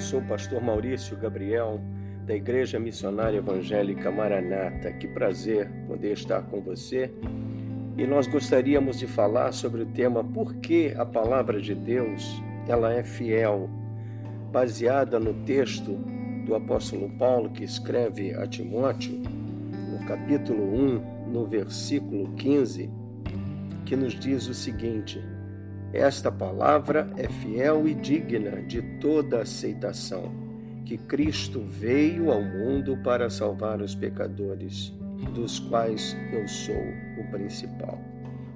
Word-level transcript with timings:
sou 0.00 0.20
o 0.20 0.26
pastor 0.26 0.62
Maurício 0.62 1.16
Gabriel, 1.16 1.80
da 2.26 2.34
Igreja 2.34 2.78
Missionária 2.78 3.38
Evangélica 3.38 4.10
Maranata. 4.10 4.92
Que 4.92 5.06
prazer 5.08 5.70
poder 5.86 6.12
estar 6.12 6.42
com 6.42 6.60
você. 6.60 7.10
E 7.96 8.06
nós 8.06 8.26
gostaríamos 8.26 8.98
de 8.98 9.06
falar 9.06 9.52
sobre 9.52 9.82
o 9.82 9.86
tema 9.86 10.22
Por 10.22 10.56
que 10.56 10.92
a 10.96 11.06
palavra 11.06 11.60
de 11.60 11.74
Deus 11.74 12.42
ela 12.68 12.92
é 12.92 13.02
fiel, 13.02 13.70
baseada 14.52 15.18
no 15.18 15.32
texto 15.44 15.92
do 16.44 16.54
apóstolo 16.54 17.08
Paulo 17.16 17.50
que 17.50 17.64
escreve 17.64 18.34
a 18.34 18.46
Timóteo, 18.46 19.18
no 19.18 20.06
capítulo 20.06 20.62
1, 20.62 21.30
no 21.32 21.46
versículo 21.46 22.32
15, 22.34 22.90
que 23.86 23.96
nos 23.96 24.14
diz 24.14 24.46
o 24.46 24.54
seguinte: 24.54 25.22
esta 25.96 26.30
palavra 26.30 27.10
é 27.16 27.28
fiel 27.28 27.86
e 27.88 27.94
digna 27.94 28.62
de 28.62 28.82
toda 29.00 29.42
aceitação, 29.42 30.32
que 30.84 30.96
Cristo 30.96 31.60
veio 31.60 32.30
ao 32.30 32.42
mundo 32.42 32.96
para 33.02 33.28
salvar 33.30 33.80
os 33.80 33.94
pecadores, 33.94 34.92
dos 35.34 35.58
quais 35.58 36.16
eu 36.32 36.46
sou 36.46 36.84
o 37.18 37.30
principal. 37.30 37.98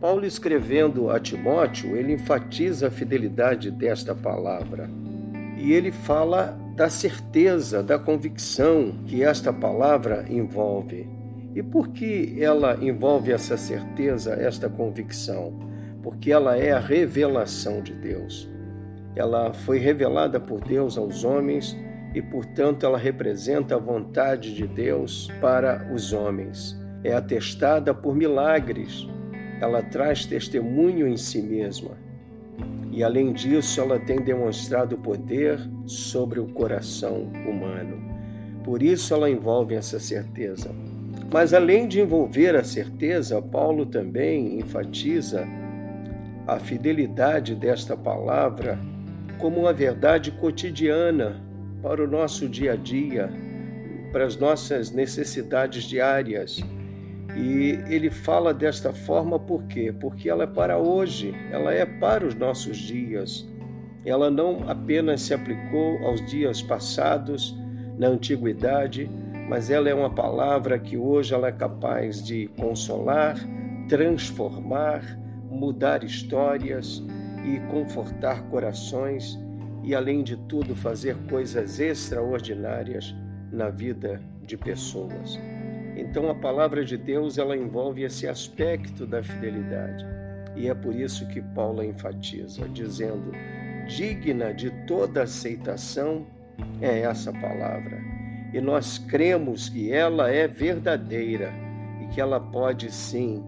Paulo 0.00 0.26
escrevendo 0.26 1.10
a 1.10 1.20
Timóteo, 1.20 1.96
ele 1.96 2.12
enfatiza 2.12 2.88
a 2.88 2.90
fidelidade 2.90 3.70
desta 3.70 4.14
palavra. 4.14 4.90
E 5.56 5.72
ele 5.72 5.92
fala 5.92 6.58
da 6.74 6.90
certeza, 6.90 7.82
da 7.84 7.98
convicção 7.98 8.96
que 9.06 9.22
esta 9.22 9.52
palavra 9.52 10.24
envolve. 10.28 11.08
E 11.54 11.62
por 11.62 11.88
que 11.88 12.36
ela 12.40 12.78
envolve 12.82 13.30
essa 13.30 13.56
certeza, 13.56 14.32
esta 14.34 14.68
convicção? 14.68 15.70
Porque 16.02 16.32
ela 16.32 16.56
é 16.56 16.72
a 16.72 16.80
revelação 16.80 17.80
de 17.80 17.92
Deus. 17.92 18.50
Ela 19.14 19.52
foi 19.52 19.78
revelada 19.78 20.40
por 20.40 20.60
Deus 20.60 20.98
aos 20.98 21.22
homens 21.24 21.76
e, 22.14 22.20
portanto, 22.20 22.84
ela 22.84 22.98
representa 22.98 23.76
a 23.76 23.78
vontade 23.78 24.54
de 24.54 24.66
Deus 24.66 25.30
para 25.40 25.90
os 25.94 26.12
homens. 26.12 26.76
É 27.04 27.14
atestada 27.14 27.94
por 27.94 28.14
milagres, 28.14 29.06
ela 29.60 29.82
traz 29.82 30.26
testemunho 30.26 31.06
em 31.06 31.16
si 31.16 31.40
mesma. 31.40 31.92
E, 32.90 33.02
além 33.02 33.32
disso, 33.32 33.80
ela 33.80 33.98
tem 33.98 34.20
demonstrado 34.20 34.98
poder 34.98 35.58
sobre 35.86 36.40
o 36.40 36.48
coração 36.48 37.30
humano. 37.46 38.02
Por 38.64 38.82
isso, 38.82 39.14
ela 39.14 39.30
envolve 39.30 39.74
essa 39.74 39.98
certeza. 39.98 40.70
Mas, 41.32 41.54
além 41.54 41.88
de 41.88 42.00
envolver 42.00 42.54
a 42.54 42.62
certeza, 42.64 43.40
Paulo 43.40 43.86
também 43.86 44.58
enfatiza 44.58 45.46
a 46.46 46.58
fidelidade 46.58 47.54
desta 47.54 47.96
palavra 47.96 48.78
como 49.38 49.60
uma 49.60 49.72
verdade 49.72 50.30
cotidiana 50.30 51.42
para 51.82 52.02
o 52.02 52.06
nosso 52.06 52.48
dia 52.48 52.74
a 52.74 52.76
dia, 52.76 53.28
para 54.12 54.24
as 54.24 54.36
nossas 54.36 54.90
necessidades 54.90 55.84
diárias. 55.84 56.60
E 57.36 57.78
ele 57.88 58.10
fala 58.10 58.52
desta 58.54 58.92
forma 58.92 59.38
por 59.38 59.64
quê? 59.64 59.92
Porque 59.92 60.28
ela 60.28 60.44
é 60.44 60.46
para 60.46 60.78
hoje, 60.78 61.34
ela 61.50 61.72
é 61.72 61.84
para 61.84 62.26
os 62.26 62.34
nossos 62.34 62.76
dias. 62.76 63.48
Ela 64.04 64.30
não 64.30 64.68
apenas 64.68 65.22
se 65.22 65.34
aplicou 65.34 65.98
aos 66.06 66.24
dias 66.26 66.62
passados, 66.62 67.56
na 67.98 68.08
antiguidade, 68.08 69.10
mas 69.48 69.70
ela 69.70 69.88
é 69.88 69.94
uma 69.94 70.10
palavra 70.10 70.78
que 70.78 70.96
hoje 70.96 71.34
ela 71.34 71.48
é 71.48 71.52
capaz 71.52 72.22
de 72.22 72.48
consolar, 72.58 73.36
transformar, 73.88 75.02
mudar 75.52 76.02
histórias 76.02 77.02
e 77.44 77.60
confortar 77.70 78.42
corações 78.44 79.38
e, 79.82 79.94
além 79.94 80.22
de 80.22 80.36
tudo, 80.36 80.74
fazer 80.74 81.16
coisas 81.28 81.80
extraordinárias 81.80 83.14
na 83.50 83.68
vida 83.68 84.20
de 84.42 84.56
pessoas. 84.56 85.38
Então, 85.96 86.30
a 86.30 86.34
palavra 86.34 86.84
de 86.84 86.96
Deus 86.96 87.36
ela 87.36 87.56
envolve 87.56 88.02
esse 88.02 88.26
aspecto 88.26 89.06
da 89.06 89.22
fidelidade. 89.22 90.04
E 90.56 90.68
é 90.68 90.74
por 90.74 90.94
isso 90.94 91.26
que 91.28 91.40
Paulo 91.40 91.82
enfatiza, 91.82 92.68
dizendo: 92.68 93.32
digna 93.86 94.52
de 94.52 94.70
toda 94.86 95.22
aceitação 95.22 96.26
é 96.80 97.00
essa 97.00 97.32
palavra. 97.32 98.00
E 98.52 98.60
nós 98.60 98.98
cremos 98.98 99.68
que 99.68 99.90
ela 99.90 100.30
é 100.30 100.46
verdadeira 100.46 101.52
e 102.02 102.06
que 102.14 102.20
ela 102.20 102.38
pode 102.38 102.92
sim 102.92 103.42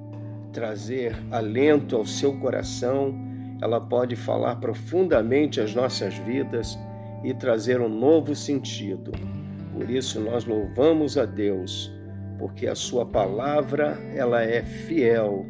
trazer 0.54 1.16
alento 1.32 1.96
ao 1.96 2.06
seu 2.06 2.38
coração, 2.38 3.12
ela 3.60 3.80
pode 3.80 4.14
falar 4.14 4.56
profundamente 4.56 5.60
às 5.60 5.74
nossas 5.74 6.14
vidas 6.14 6.78
e 7.24 7.34
trazer 7.34 7.80
um 7.80 7.88
novo 7.88 8.34
sentido. 8.36 9.10
Por 9.72 9.90
isso 9.90 10.20
nós 10.20 10.44
louvamos 10.44 11.18
a 11.18 11.26
Deus, 11.26 11.92
porque 12.38 12.68
a 12.68 12.74
sua 12.74 13.04
palavra, 13.04 13.98
ela 14.14 14.42
é 14.42 14.62
fiel 14.62 15.44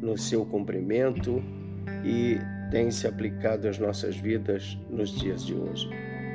no 0.00 0.18
seu 0.18 0.44
cumprimento 0.44 1.42
e 2.04 2.38
tem 2.70 2.90
se 2.90 3.06
aplicado 3.06 3.66
às 3.66 3.78
nossas 3.78 4.14
vidas 4.16 4.78
nos 4.90 5.10
dias 5.18 5.44
de 5.44 5.54
hoje. 5.54 5.88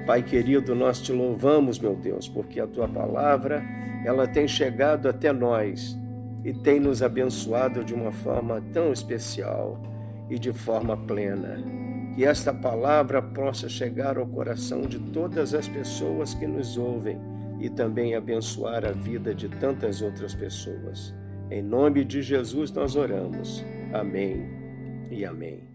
Pai 0.08 0.24
querido, 0.24 0.74
nós 0.74 1.00
te 1.00 1.12
louvamos, 1.12 1.80
meu 1.80 1.96
Deus, 1.96 2.28
porque 2.28 2.60
a 2.60 2.68
tua 2.68 2.88
palavra, 2.88 3.64
ela 4.04 4.28
tem 4.28 4.48
chegado 4.48 5.08
até 5.08 5.32
nós 5.32 5.98
e 6.46 6.54
tem 6.54 6.80
nos 6.80 7.02
abençoado 7.02 7.84
de 7.84 7.96
uma 7.96 8.12
forma 8.12 8.64
tão 8.72 8.94
especial 8.94 9.82
e 10.30 10.38
de 10.38 10.54
forma 10.54 10.96
plena. 10.96 11.58
Que 12.14 12.24
esta 12.24 12.54
palavra 12.54 13.22
possa 13.22 13.68
chegar 13.68 14.18
ao 14.18 14.28
coração 14.28 14.84
de 14.84 15.00
todas 15.00 15.56
as 15.56 15.68
pessoas 15.68 16.36
que 16.36 16.46
nos 16.46 16.78
ouvem 16.78 17.20
e 17.60 17.70
também 17.70 18.16
abençoar 18.16 18.86
a 18.86 18.92
vida 18.92 19.34
de 19.34 19.50
tantas 19.50 20.04
outras 20.04 20.36
pessoas. 20.36 21.14
Em 21.50 21.64
nome 21.64 22.06
de 22.06 22.22
Jesus 22.22 22.72
nós 22.72 22.96
oramos. 22.96 23.66
Amém 23.92 24.48
e 25.10 25.26
amém. 25.26 25.75